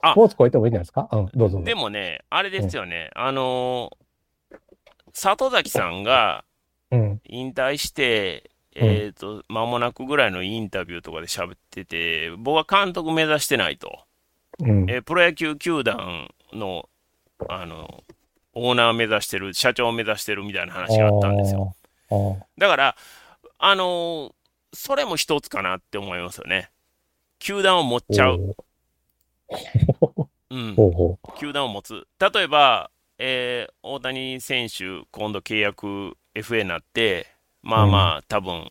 [0.00, 1.08] スあポーツ超えてもいいんじゃないですか？
[1.12, 1.62] うん、どうぞ。
[1.62, 3.96] でもね、あれですよね、あのー
[5.12, 6.44] 里崎さんが
[6.90, 7.20] うん。
[7.24, 13.98] 引退して、えっ、と、間もなくぐらいのインタビューとかで喋ってて、僕は監督目指してないと。
[14.60, 14.88] うん。
[14.88, 16.88] えープロ野球球団の、
[17.48, 18.04] あの、
[18.54, 21.74] オーナー目指してる、社長を目指してるみたいな話があったんですよ。
[22.56, 22.96] だから、
[23.58, 24.32] あのー
[24.74, 26.70] それも一つかなって思いますよね。
[27.38, 28.54] 球団を持っちゃう。
[30.50, 30.74] うん。
[30.74, 32.06] ほうほ球団を持つ。
[32.18, 37.26] 例えば、えー大谷選手、今度契約 FA になって、
[37.62, 38.70] まあまあ、多分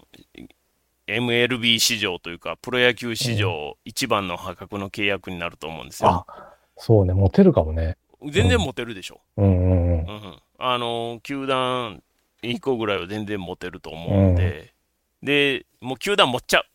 [1.07, 6.07] MLB 市場というか、プロ野球市場一番の破格の契約になると思うんですう。
[6.07, 6.25] よ。
[6.27, 7.97] あ、そうね、モテるかもね。
[8.31, 9.21] 全然持てるでしょ。
[9.37, 10.07] うんうんうん。
[10.07, 12.01] うんあの、球団
[12.41, 14.73] 1個ぐらいは全然持てると思うんで、
[15.21, 16.65] で、もう球団持っちゃう。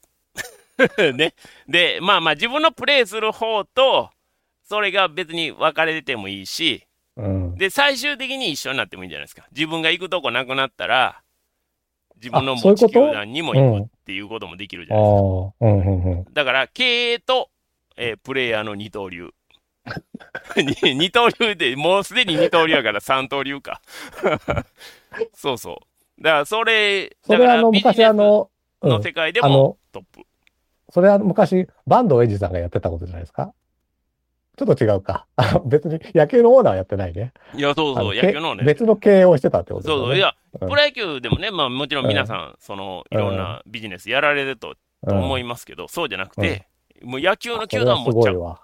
[1.15, 1.35] ね。
[1.69, 4.11] で、まあまあ自分のプレーする方と、
[4.65, 7.55] それが別に分かれてもいいし、うん。
[7.57, 9.47] で、最終的に一緒になってもいいんじゃないですか。
[9.53, 11.23] 自分が行くとこなくなったら、
[12.17, 16.31] 自分の持ち球団にも行くっていうこともできるじゃないですか。。
[16.33, 17.51] だから、経営と、
[17.97, 19.31] えープレイヤーの二刀流。
[20.57, 23.83] に二刀流で、もうすでに二刀流やから三刀流か。
[25.35, 25.83] そうそ
[26.19, 26.23] う。
[26.23, 30.23] だから、それ、だからビジネス昔あの、うん、の世界でもトップ。
[30.93, 33.53] それは昔、バンドエイジさんがやってたことじゃないですか？
[34.59, 35.27] ちょっと違うか。
[35.37, 37.33] あ 別に野球のオーナーはやってないね。
[37.55, 38.61] いや、そうそう、野球のね。
[38.61, 40.17] け別の経営をしてたってことですそうそう。
[40.17, 44.75] いや、うんプロ野球でもね、まあもちろん皆さん、その、いろんなビジネスやられると
[45.09, 46.67] と思いますけど、そうじゃなくて、
[47.03, 48.35] もう野球の球団持っちゃう。
[48.35, 48.61] それはすごいわ。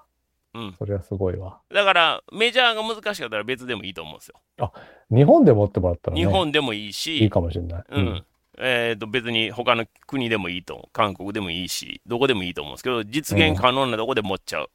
[0.54, 0.72] うん。
[0.74, 1.58] それはすごいわ。
[1.72, 4.72] だから、メジャーが難しかったら別でもいいと思うんですよ。
[5.10, 7.84] 日本で持ってもらったらね、日本でもいいし、いいかもしれない。
[7.88, 8.24] うん。
[8.60, 10.88] えっ、と、別に他の国でもいいと。
[10.92, 14.70] 韓国でもいいし、どこでもいいと思うんですけど、実現可能なとこで持っちゃう。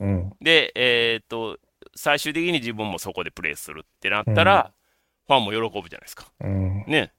[0.00, 0.32] うん。
[0.40, 1.58] で、えっ、と、
[1.96, 4.72] 最終的に自分もそこでプレーするってなったら、
[5.26, 6.26] ファンも喜ぶじゃないですか。
[6.40, 6.84] うん。
[6.86, 7.12] ね。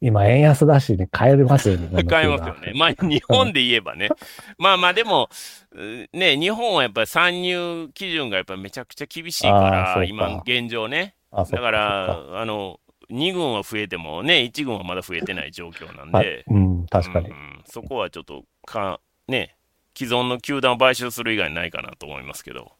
[0.00, 2.02] 今、円安だしに買えますよね。
[2.02, 2.72] 買えますよね。
[2.74, 4.08] まあ、日本で言えばね。
[4.58, 5.30] まあまあ、でも、
[5.70, 11.14] うね、日本はやっぱり参入基準がやっぱめちゃくちゃ厳しいから、か今、現状ね。
[11.30, 12.80] だから、あの、
[13.12, 17.32] 2軍は増えてもね、1軍はまだ増えてない状況なんはいで、うん、確かにう。
[17.32, 19.56] んそこはちょっとか、ね、
[19.96, 22.72] 既存の球団を買収する以外ないかなと思いますけど、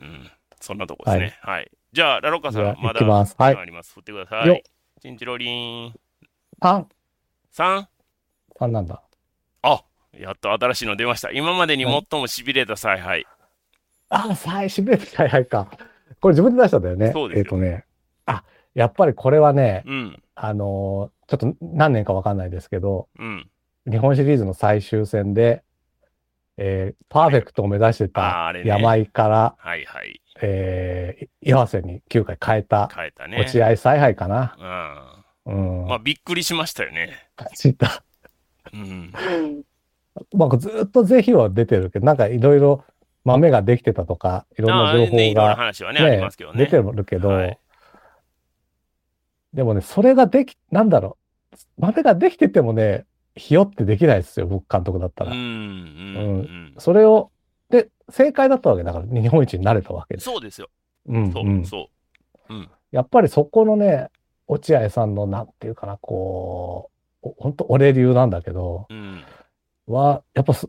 [0.00, 0.30] うん、
[0.60, 1.38] そんなとこですね。
[1.40, 1.70] はい。
[1.92, 3.94] じゃあ、ラロッカさん、まだあります。
[3.94, 4.62] 振ってくださよい。
[5.00, 5.94] チンチロリン。
[6.60, 6.84] 3、
[7.54, 7.86] 3?
[8.58, 9.02] 3なんだ。
[9.62, 9.82] あ
[10.18, 11.30] やっと新しいの出ました。
[11.30, 13.26] 今までに最も痺れた采配。
[14.08, 15.68] あ、最初で、はいはいか。
[16.20, 17.12] これ自分で出したんだよね。
[17.12, 17.84] そうですよえっ、とね。
[18.26, 18.44] あ、
[18.76, 23.48] やっぱりこれはね、うん、あのーちょっと何年かわかんないですけど、うん。
[23.90, 25.64] 日本シリーズの最終戦で、
[26.56, 30.20] えーパーフェクトを目指してた山井から、はいはい。
[30.40, 33.38] えー岩瀬に9回変えた、変えたね。
[33.40, 34.56] 落合采配かな。
[35.46, 35.84] ううん。
[35.84, 35.88] ん。
[35.88, 37.28] まあ、びっくりしましたよね。
[37.54, 38.04] 知った。
[38.72, 39.12] うん。
[40.34, 42.84] まあ、ずっと是非は出てるけど、なんかいろいろ
[43.24, 46.64] 豆ができてたとか、いろんな情あーね、いろんな報が話はね、ありますけどね。
[46.64, 47.58] 出てるけど、はい
[49.52, 51.16] でもね、それができ、なんだろ
[51.52, 55.36] う、豆ができててもね、ひよってできないですよ、僕監督だったうん、うら。
[55.36, 55.46] ん、う
[56.42, 56.74] ん。
[56.78, 57.30] それを、
[57.70, 60.24] で、正解だったわけだから、日本一になれたわけです。
[60.24, 60.68] そうですよ。
[61.06, 61.90] うん、そう、うんそ
[62.48, 62.54] う。
[62.54, 62.68] うん。
[62.90, 64.08] やっぱりそこのね、
[64.48, 66.90] 落合さんの、なんていうかな、こ
[67.22, 69.22] う、本当俺流なんだけど、うん。
[69.86, 70.68] は、やっぱす、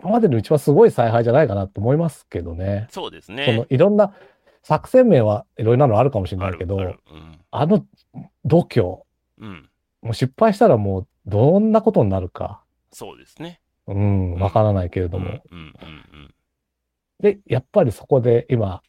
[0.00, 2.88] 今までの一番すごい采配じゃないかなと思いますけどね。
[2.90, 3.66] そうですそのね。
[3.70, 4.14] いろんな
[4.62, 6.98] 作戦名はいろいろなのあるかもしれないけど、ある
[7.50, 7.84] あの
[8.44, 9.04] 度胸、
[9.38, 9.48] うん。
[9.48, 9.70] うん。
[10.02, 13.60] もう失敗したらもうどんなことになるか、そうですね。
[13.86, 15.30] うん、わからないけれどうん、も。
[15.50, 16.34] うん、うん。
[17.20, 18.82] で、やっぱりそこで今、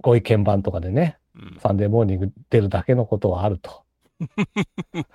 [0.00, 3.84] ご意見番とかでね、うんサンデーモーニング出るだけのことはあると。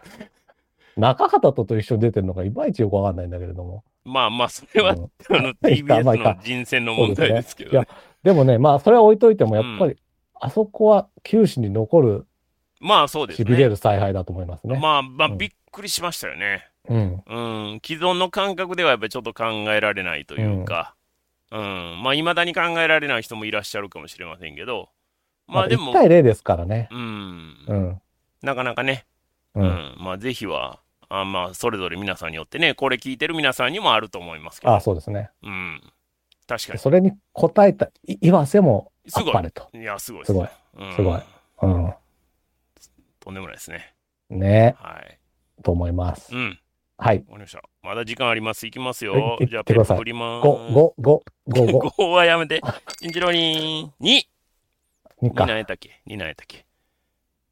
[0.95, 3.83] 中畑とと一緒に出てるのがいまいちよくわかんないんだけれども。
[4.05, 7.87] まあまあ、それは、うんあの、 TBS の人選の問題ですけどね。
[8.23, 9.97] でもね、まあ、それは置いといても、やっぱり、
[10.39, 12.25] あそこは球史に残る、
[12.79, 13.53] まあ、そうですね。
[13.53, 14.77] 痺れる采配だと思いますね。
[14.77, 16.67] まあ、まあ、うんびっくりしましたよね。
[16.89, 17.23] うん。
[17.25, 17.39] う
[17.75, 17.81] ん。
[17.85, 20.95] 既存の感覚ではやっぱりちょっと考えられないというか、
[21.51, 22.01] うん。
[22.03, 24.89] まあ、未だに考えられない人もいらっしゃるかもしれませんけど、
[25.47, 26.87] まあでも1、対0ですからね。
[26.91, 27.55] うん。
[27.67, 28.01] うん。
[28.41, 29.05] なかなかね、
[29.55, 29.61] う。
[29.61, 29.95] うんん。
[29.99, 34.73] まあ、ぜひは、あまあ、それぞれ皆さんによってね、これ聞いてる皆さんにもあると思いますけど。
[34.73, 35.29] あそうですね。
[35.43, 35.81] うん。
[36.47, 39.69] 確かそれに応えたい岩瀬もあっぱれと。
[39.73, 39.81] に。
[39.81, 40.49] いや、すごいですすごい。
[40.75, 41.21] うんすごい
[41.61, 41.93] うん。
[43.19, 43.93] とんでもないですね。
[44.29, 45.19] ねはい。
[45.63, 46.37] と思いますう。
[46.37, 46.59] ん。
[46.97, 47.17] はい。
[47.19, 47.63] わかりました。
[47.81, 48.67] まだ時間あります。
[48.67, 49.47] いきますはいよい。
[49.47, 50.47] じゃあ、ペッ振りまーす。
[50.47, 51.89] 5、5、5、5、5。
[51.95, 52.61] 5はやめて。
[52.99, 53.93] チンチロリン。
[54.01, 54.21] 2。
[55.21, 55.45] 2 2か。
[55.45, 56.65] 何やったっけ ?2 何やったっけ？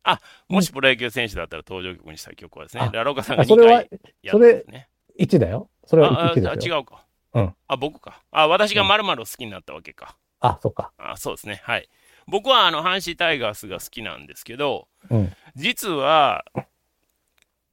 [0.04, 3.90] あ、もしプロ野球選手だったら登場曲にしたい曲はですねあ、ラローカさんが2あそれは回
[4.24, 4.90] やったんですね。
[5.20, 5.70] 1だよ。
[5.86, 6.74] それはああ1ですよ。
[6.74, 7.06] あ違うか。
[7.34, 8.22] うんあ、僕か。
[8.32, 10.18] あ、私が〇〇を好きになったわけか。
[10.40, 10.92] あ、そっか。
[10.98, 11.62] あ、そうですね。
[11.64, 11.90] はい。
[12.28, 15.34] 僕はあの、阪神タイガースが好きなんですけど、うん。
[15.56, 16.44] 実は、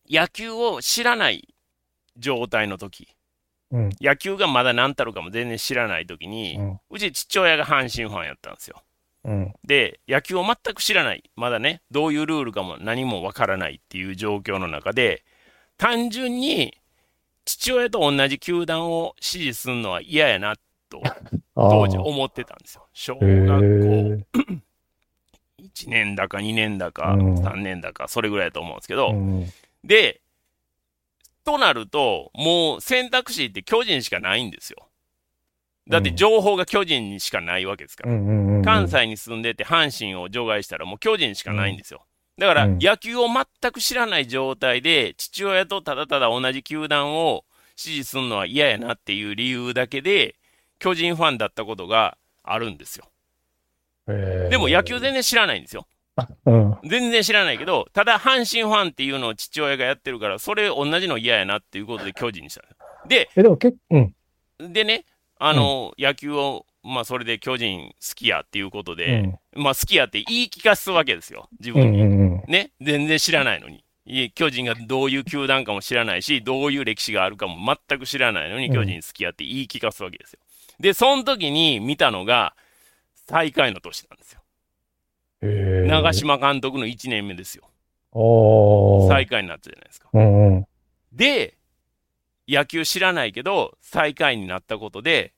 [0.08, 1.54] 野球を知らない
[2.16, 3.08] 状態の時、
[3.70, 3.90] うん。
[4.00, 6.80] 野球がまだ何たるかも全然知らない時に、うん。
[6.90, 8.82] うち父親が阪神ファンやったんですよ。
[9.24, 9.54] うん。
[9.64, 15.24] で、野球を全く知らない、まだね、どういうルールかも何もわからないっていう状況の中で、
[15.76, 16.77] 単純に
[17.48, 20.56] 父親と同じ球団を支持するのは嫌やな
[20.90, 21.02] と
[21.56, 22.86] 当時あ思ってたんですよ。
[22.92, 24.58] 小学校え。
[25.62, 29.46] 1年だか2年だかうん3年だか、それぐらいだと思うんですけど、うん。
[29.82, 30.20] で、
[31.44, 34.88] となると、もう選択肢って巨人しかないんですよ。
[35.88, 38.12] だって情報が巨人にしかないわけですから。
[38.62, 42.04] 関西に住んでて阪神を除外したらもう巨人しかないんですよ。
[42.38, 47.44] だからうん野球を全く知らない状態で父親とただただ同じ球団を
[47.76, 50.36] 支持するのは嫌やなっていう理由だけで
[50.78, 53.04] 巨人ファンだったことがあるんですよ。
[54.08, 54.48] へえ。
[54.50, 55.86] でも野球全然知らないんですよ。
[56.46, 56.76] うん。
[56.84, 63.08] 全然知らないけど、ただ阪神ファンっていうのを父親がやってるから、それ同じの嫌やなっていうことで巨人にしたんです。
[63.08, 63.30] で、
[63.90, 64.72] うん。
[64.72, 65.04] でね、
[65.38, 71.80] あの、野球を、まあそれで巨人好きやっていうことで、まあ好きやって言い聞かすわけですよ、自うん。
[71.80, 72.02] うん分に。
[72.02, 72.44] うんうん。
[72.48, 73.84] ね、全然知らないのに。
[74.10, 80.38] いえ巨人がどういう球団かも知らないし、どういう歴史があるかも全く知らないのに、うん巨人好きやって言い聞かすわけですよ。
[80.80, 82.54] で、その時に見たのが、
[83.28, 84.40] 最下位の年なんですよ。
[85.42, 85.88] へえ。
[85.88, 87.68] 長嶋監督の1年目ですよ。
[89.08, 90.08] 最下位になったじゃないですか。
[90.12, 90.66] うんうん。
[91.12, 91.58] で、
[92.48, 95.34] 野球知らないけど、最下位になったことで、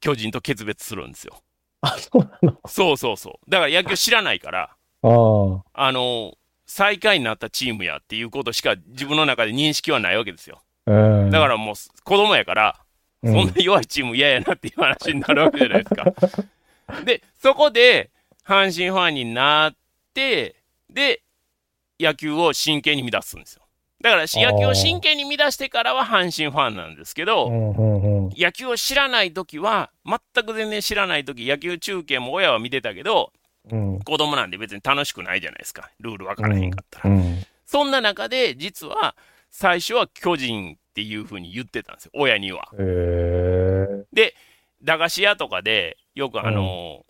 [0.00, 1.42] 巨人と決別するんですよ。
[1.80, 2.60] あ、そうなの？
[2.66, 3.50] そうそうそう。
[3.50, 4.70] だから野球知らないから、
[5.02, 5.62] ああ。
[5.72, 6.34] あの
[6.66, 10.60] 最下位になったチームやっていうことしか自分の中で認識はないわけですよ。
[10.86, 11.30] うん。
[11.30, 12.80] だからもう子供やから、
[13.22, 16.04] うん、そんな弱いチーム嫌やなっていう話になるわけじゃないですか。
[17.04, 18.10] で、そこで
[18.44, 19.76] 阪神ファンになっ
[20.14, 20.56] て、
[20.90, 21.22] で、
[22.00, 23.62] 野球を真剣に乱すんですよ。
[24.00, 28.32] だから野球を真剣に乱してからは阪神ファンなんですけど、うんうんうん。
[28.36, 33.32] 野球を知らないときは、全く全然知らないとき、野球中継も親は見てたけど、
[33.70, 33.98] うん。
[34.00, 35.90] 子供なんで別に楽しくないじゃないですか。
[35.98, 37.10] ルール分からへんかったら。
[37.14, 37.44] うん。
[37.66, 39.16] そんな中で、実は、
[39.50, 42.68] 最初は巨人っていうふうに言ってたんですよ、親には。
[44.12, 44.34] で、
[44.82, 47.04] 駄菓子屋とかで、よくあの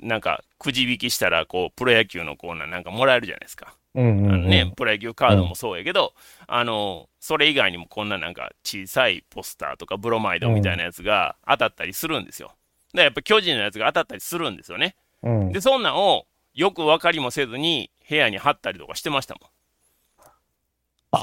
[0.00, 3.74] なんか、くじ引きしたら、こう、プロ野球のコーナーなんかもらえるじゃないですか。
[3.94, 4.42] うんうん、あうん。
[4.42, 6.12] のね、プロ野球カードもそうやけど、
[6.46, 12.52] あのそれ以外にもこんななんか小さいポスターとかブロマイドみたいなやつが当たったりするんですよ。
[12.92, 14.96] で、やっぱ巨人のやつが当たったりするんですよね。
[15.22, 15.52] うん。
[15.52, 19.46] で、そんなんをよく分かりもせずに部屋に貼ったりとかしてましたも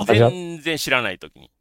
[0.02, 0.06] ん。
[0.06, 1.52] 全然知らない時に。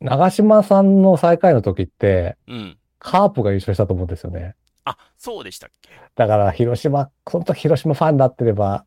[0.00, 2.78] 長嶋さんの最下位の時って、うん。
[2.98, 4.54] カープが優勝したと思うんですよね。
[4.84, 5.90] あ、そうでしたっけ？
[6.14, 8.84] だから、広島、その時広島ファンになってれば、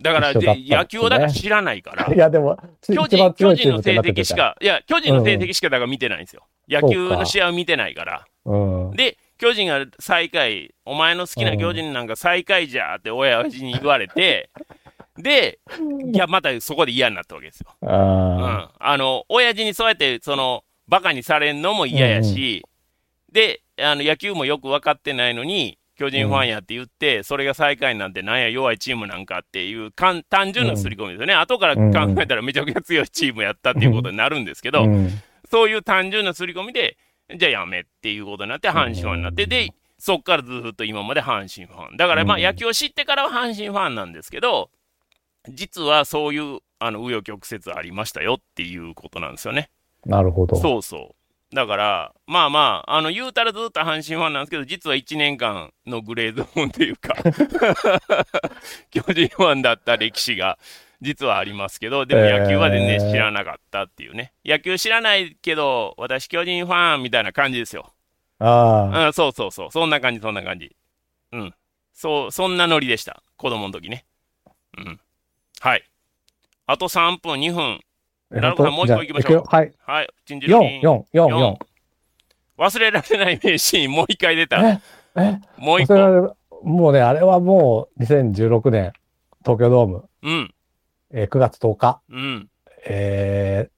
[0.00, 6.46] だから、ねで野球をだから知らないからい、や、でも、つ巨人巨人の成績しか、いや、巨人の成績しかだから見てないんですよ。
[6.68, 8.24] うか球の試合を見てないから。
[8.44, 8.90] うん。
[8.92, 14.50] で、巨人が最下位、お前の好きな巨人なんか最下位じゃって親父に言われて、
[15.18, 15.58] で、
[16.12, 17.74] いや、またそこで嫌になったわけですよ。
[17.82, 18.70] うあん。
[18.78, 22.64] あの、親父にそうやって、その、バカにされんのも嫌やし、
[23.32, 31.34] で、あの、野球もよく分かってないのに、巨人ファンやって言って、それが最下位なんてなんや弱いチームなんかっていうかん単純な刷り込みですよね。
[31.34, 34.72] 後から考えたらめちゃくちゃ強いチームやったっていうことになるんですけあ。
[34.72, 35.10] ど、うん。
[35.50, 36.96] そういう単純な刷り込みで、
[37.36, 41.96] じゃあやめっていうことになって、阪神ファンになって、で、そっからずっと今まで阪神ファン。
[41.96, 44.70] だからまあうん野球を知ってからは阪神ファンなんですけど、
[45.48, 49.70] 実はそういう、あの、紆余曲折ありましたよっていうことなんですよね。
[50.06, 50.56] なるほど。
[50.56, 51.17] そうそう。
[51.52, 57.14] だから、まあまあ、あの、言うたらずっと阪神ファンなんですけど、実は1年間のグレーゾーンっていうか、
[58.90, 60.58] 巨人ファンだった歴史が、
[61.00, 64.32] 実はありますけど、でも野球は全然知らなかったっていうね。
[64.44, 67.92] 野球知らないけど、私巨人ファンみたいな感じですよ。
[68.40, 69.06] ああ。
[69.06, 69.70] うん、そうそうそう。
[69.70, 70.74] そんな感じ、そんな感じ。
[71.32, 71.54] うん。
[71.94, 73.22] そう、そんなノリでした。
[73.36, 74.04] 子供の時ね。
[74.76, 75.00] うん。
[75.60, 75.84] はい。
[76.66, 77.80] あと3分、2分。
[78.30, 79.72] なるほどもう一個行きましょうはい。
[79.84, 80.08] はい。
[80.26, 81.56] チンジロリン4、4、4、4。
[82.58, 84.68] 忘れられない名シーン、もう一回出た。
[84.68, 84.80] え
[85.16, 86.36] えもう一個。
[86.62, 88.92] もうね、あれはもう2016年、
[89.44, 90.54] 東京ドーム、うん。
[91.12, 92.48] えー9月10日、うん。
[92.86, 93.70] えー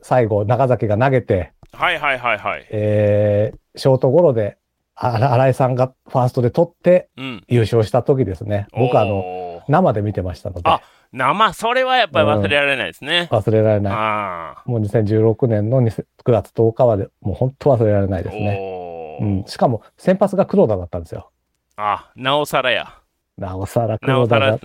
[0.00, 2.66] 最後、中崎が投げて、はいはいはいはい。
[2.70, 4.58] えーショートゴロで、
[4.94, 7.44] あ新井さんがファーストで取ってうん。
[7.48, 8.66] 優勝した時ですね。
[8.72, 10.80] 僕はあの、の、生で見てましたので、あ
[11.12, 13.28] 生、それはやっぱり忘れられないですね。
[13.30, 13.92] 忘れられない。
[13.92, 14.62] ああ。
[14.66, 19.18] もう2016年の20 9月10日まで、もう本当忘れられないですね。
[19.20, 21.30] うん、しかも、先発が黒田だったんですよ。
[21.76, 22.94] あ、なおさらや。
[23.38, 24.58] なおさら黒田が。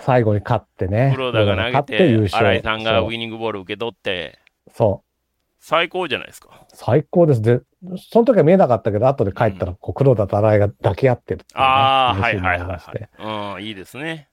[0.00, 1.12] 最後に勝ってね。
[1.14, 2.46] 黒田が投げて優て、勝。
[2.46, 4.38] 新井さんがウそうィニングボール受け取って、
[4.72, 5.06] そう。
[5.60, 6.66] 最高じゃないですか。
[6.68, 7.42] 最高です。
[7.42, 7.60] で、
[8.10, 13.56] その時は見えなかったけど、後で帰ったら、こう、黒田と新井が抱き合ってるっていうね、ああ、はいはいはいはい。
[13.58, 14.28] うん、いいですね。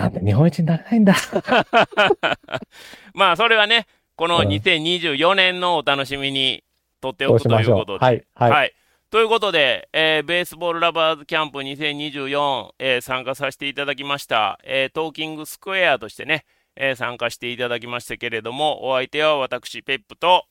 [0.00, 1.14] なんで日本一になれないんだ。
[3.12, 3.86] まあ、それはね、
[4.16, 6.64] このうん2024年のお楽しみに
[7.00, 7.60] とっておくと。
[7.60, 8.04] いうことで。
[8.04, 8.24] はい。
[8.34, 8.50] はい。
[8.50, 8.72] はい。
[9.10, 16.44] ということで、えーベースボールラバーズキャンプ2024、えー参加させていただきました、えートーキングスクエアとしてね、
[16.76, 20.46] えー参加していただきましたけれども、お相手は私、ペップと、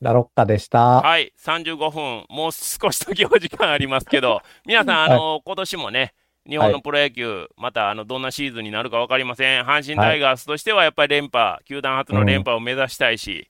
[0.00, 1.00] ラロッカでした。
[1.00, 6.12] はい、35分、もう少しだけお時間ありますけど、皆さん、あの今年もね、
[6.48, 9.62] 日本のプロ野球、またあのどんなシーズンになるか分かりません。
[9.62, 13.48] 阪神タイガースとしてはやっぱり連覇、球団初の連覇を目指したいし、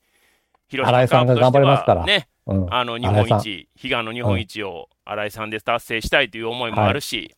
[0.69, 2.75] 広島新井さんがカープとして頑張りますからはね、うん。
[2.75, 7.35] あの日本一、悲願の日本一を新井さんで達成したいという思いもあるし、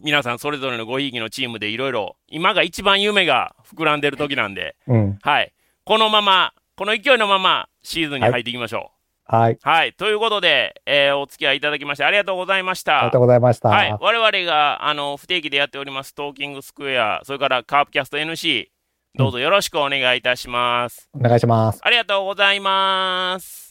[0.00, 5.18] 皆さんそれぞれのごひいきのチームでいろいろ、今が一番夢が膨らんでる時なんで、うん。
[5.22, 5.52] はい、
[5.84, 8.90] このまま、この勢いのままシーズンに入っていきましょはい。
[9.28, 9.68] う。
[9.68, 13.20] はい、ということで、えーお付き合いいただきましてありがとうございましたありがとう。
[13.22, 13.68] ございました。
[13.68, 18.66] はい、我々があの不定期でやっておりますトーキングスクエア、それからカープキャスト NC、
[19.16, 21.08] どうぞよろしくお願いいたします。
[21.14, 21.80] お願いします。
[21.82, 23.65] ありがとうございます。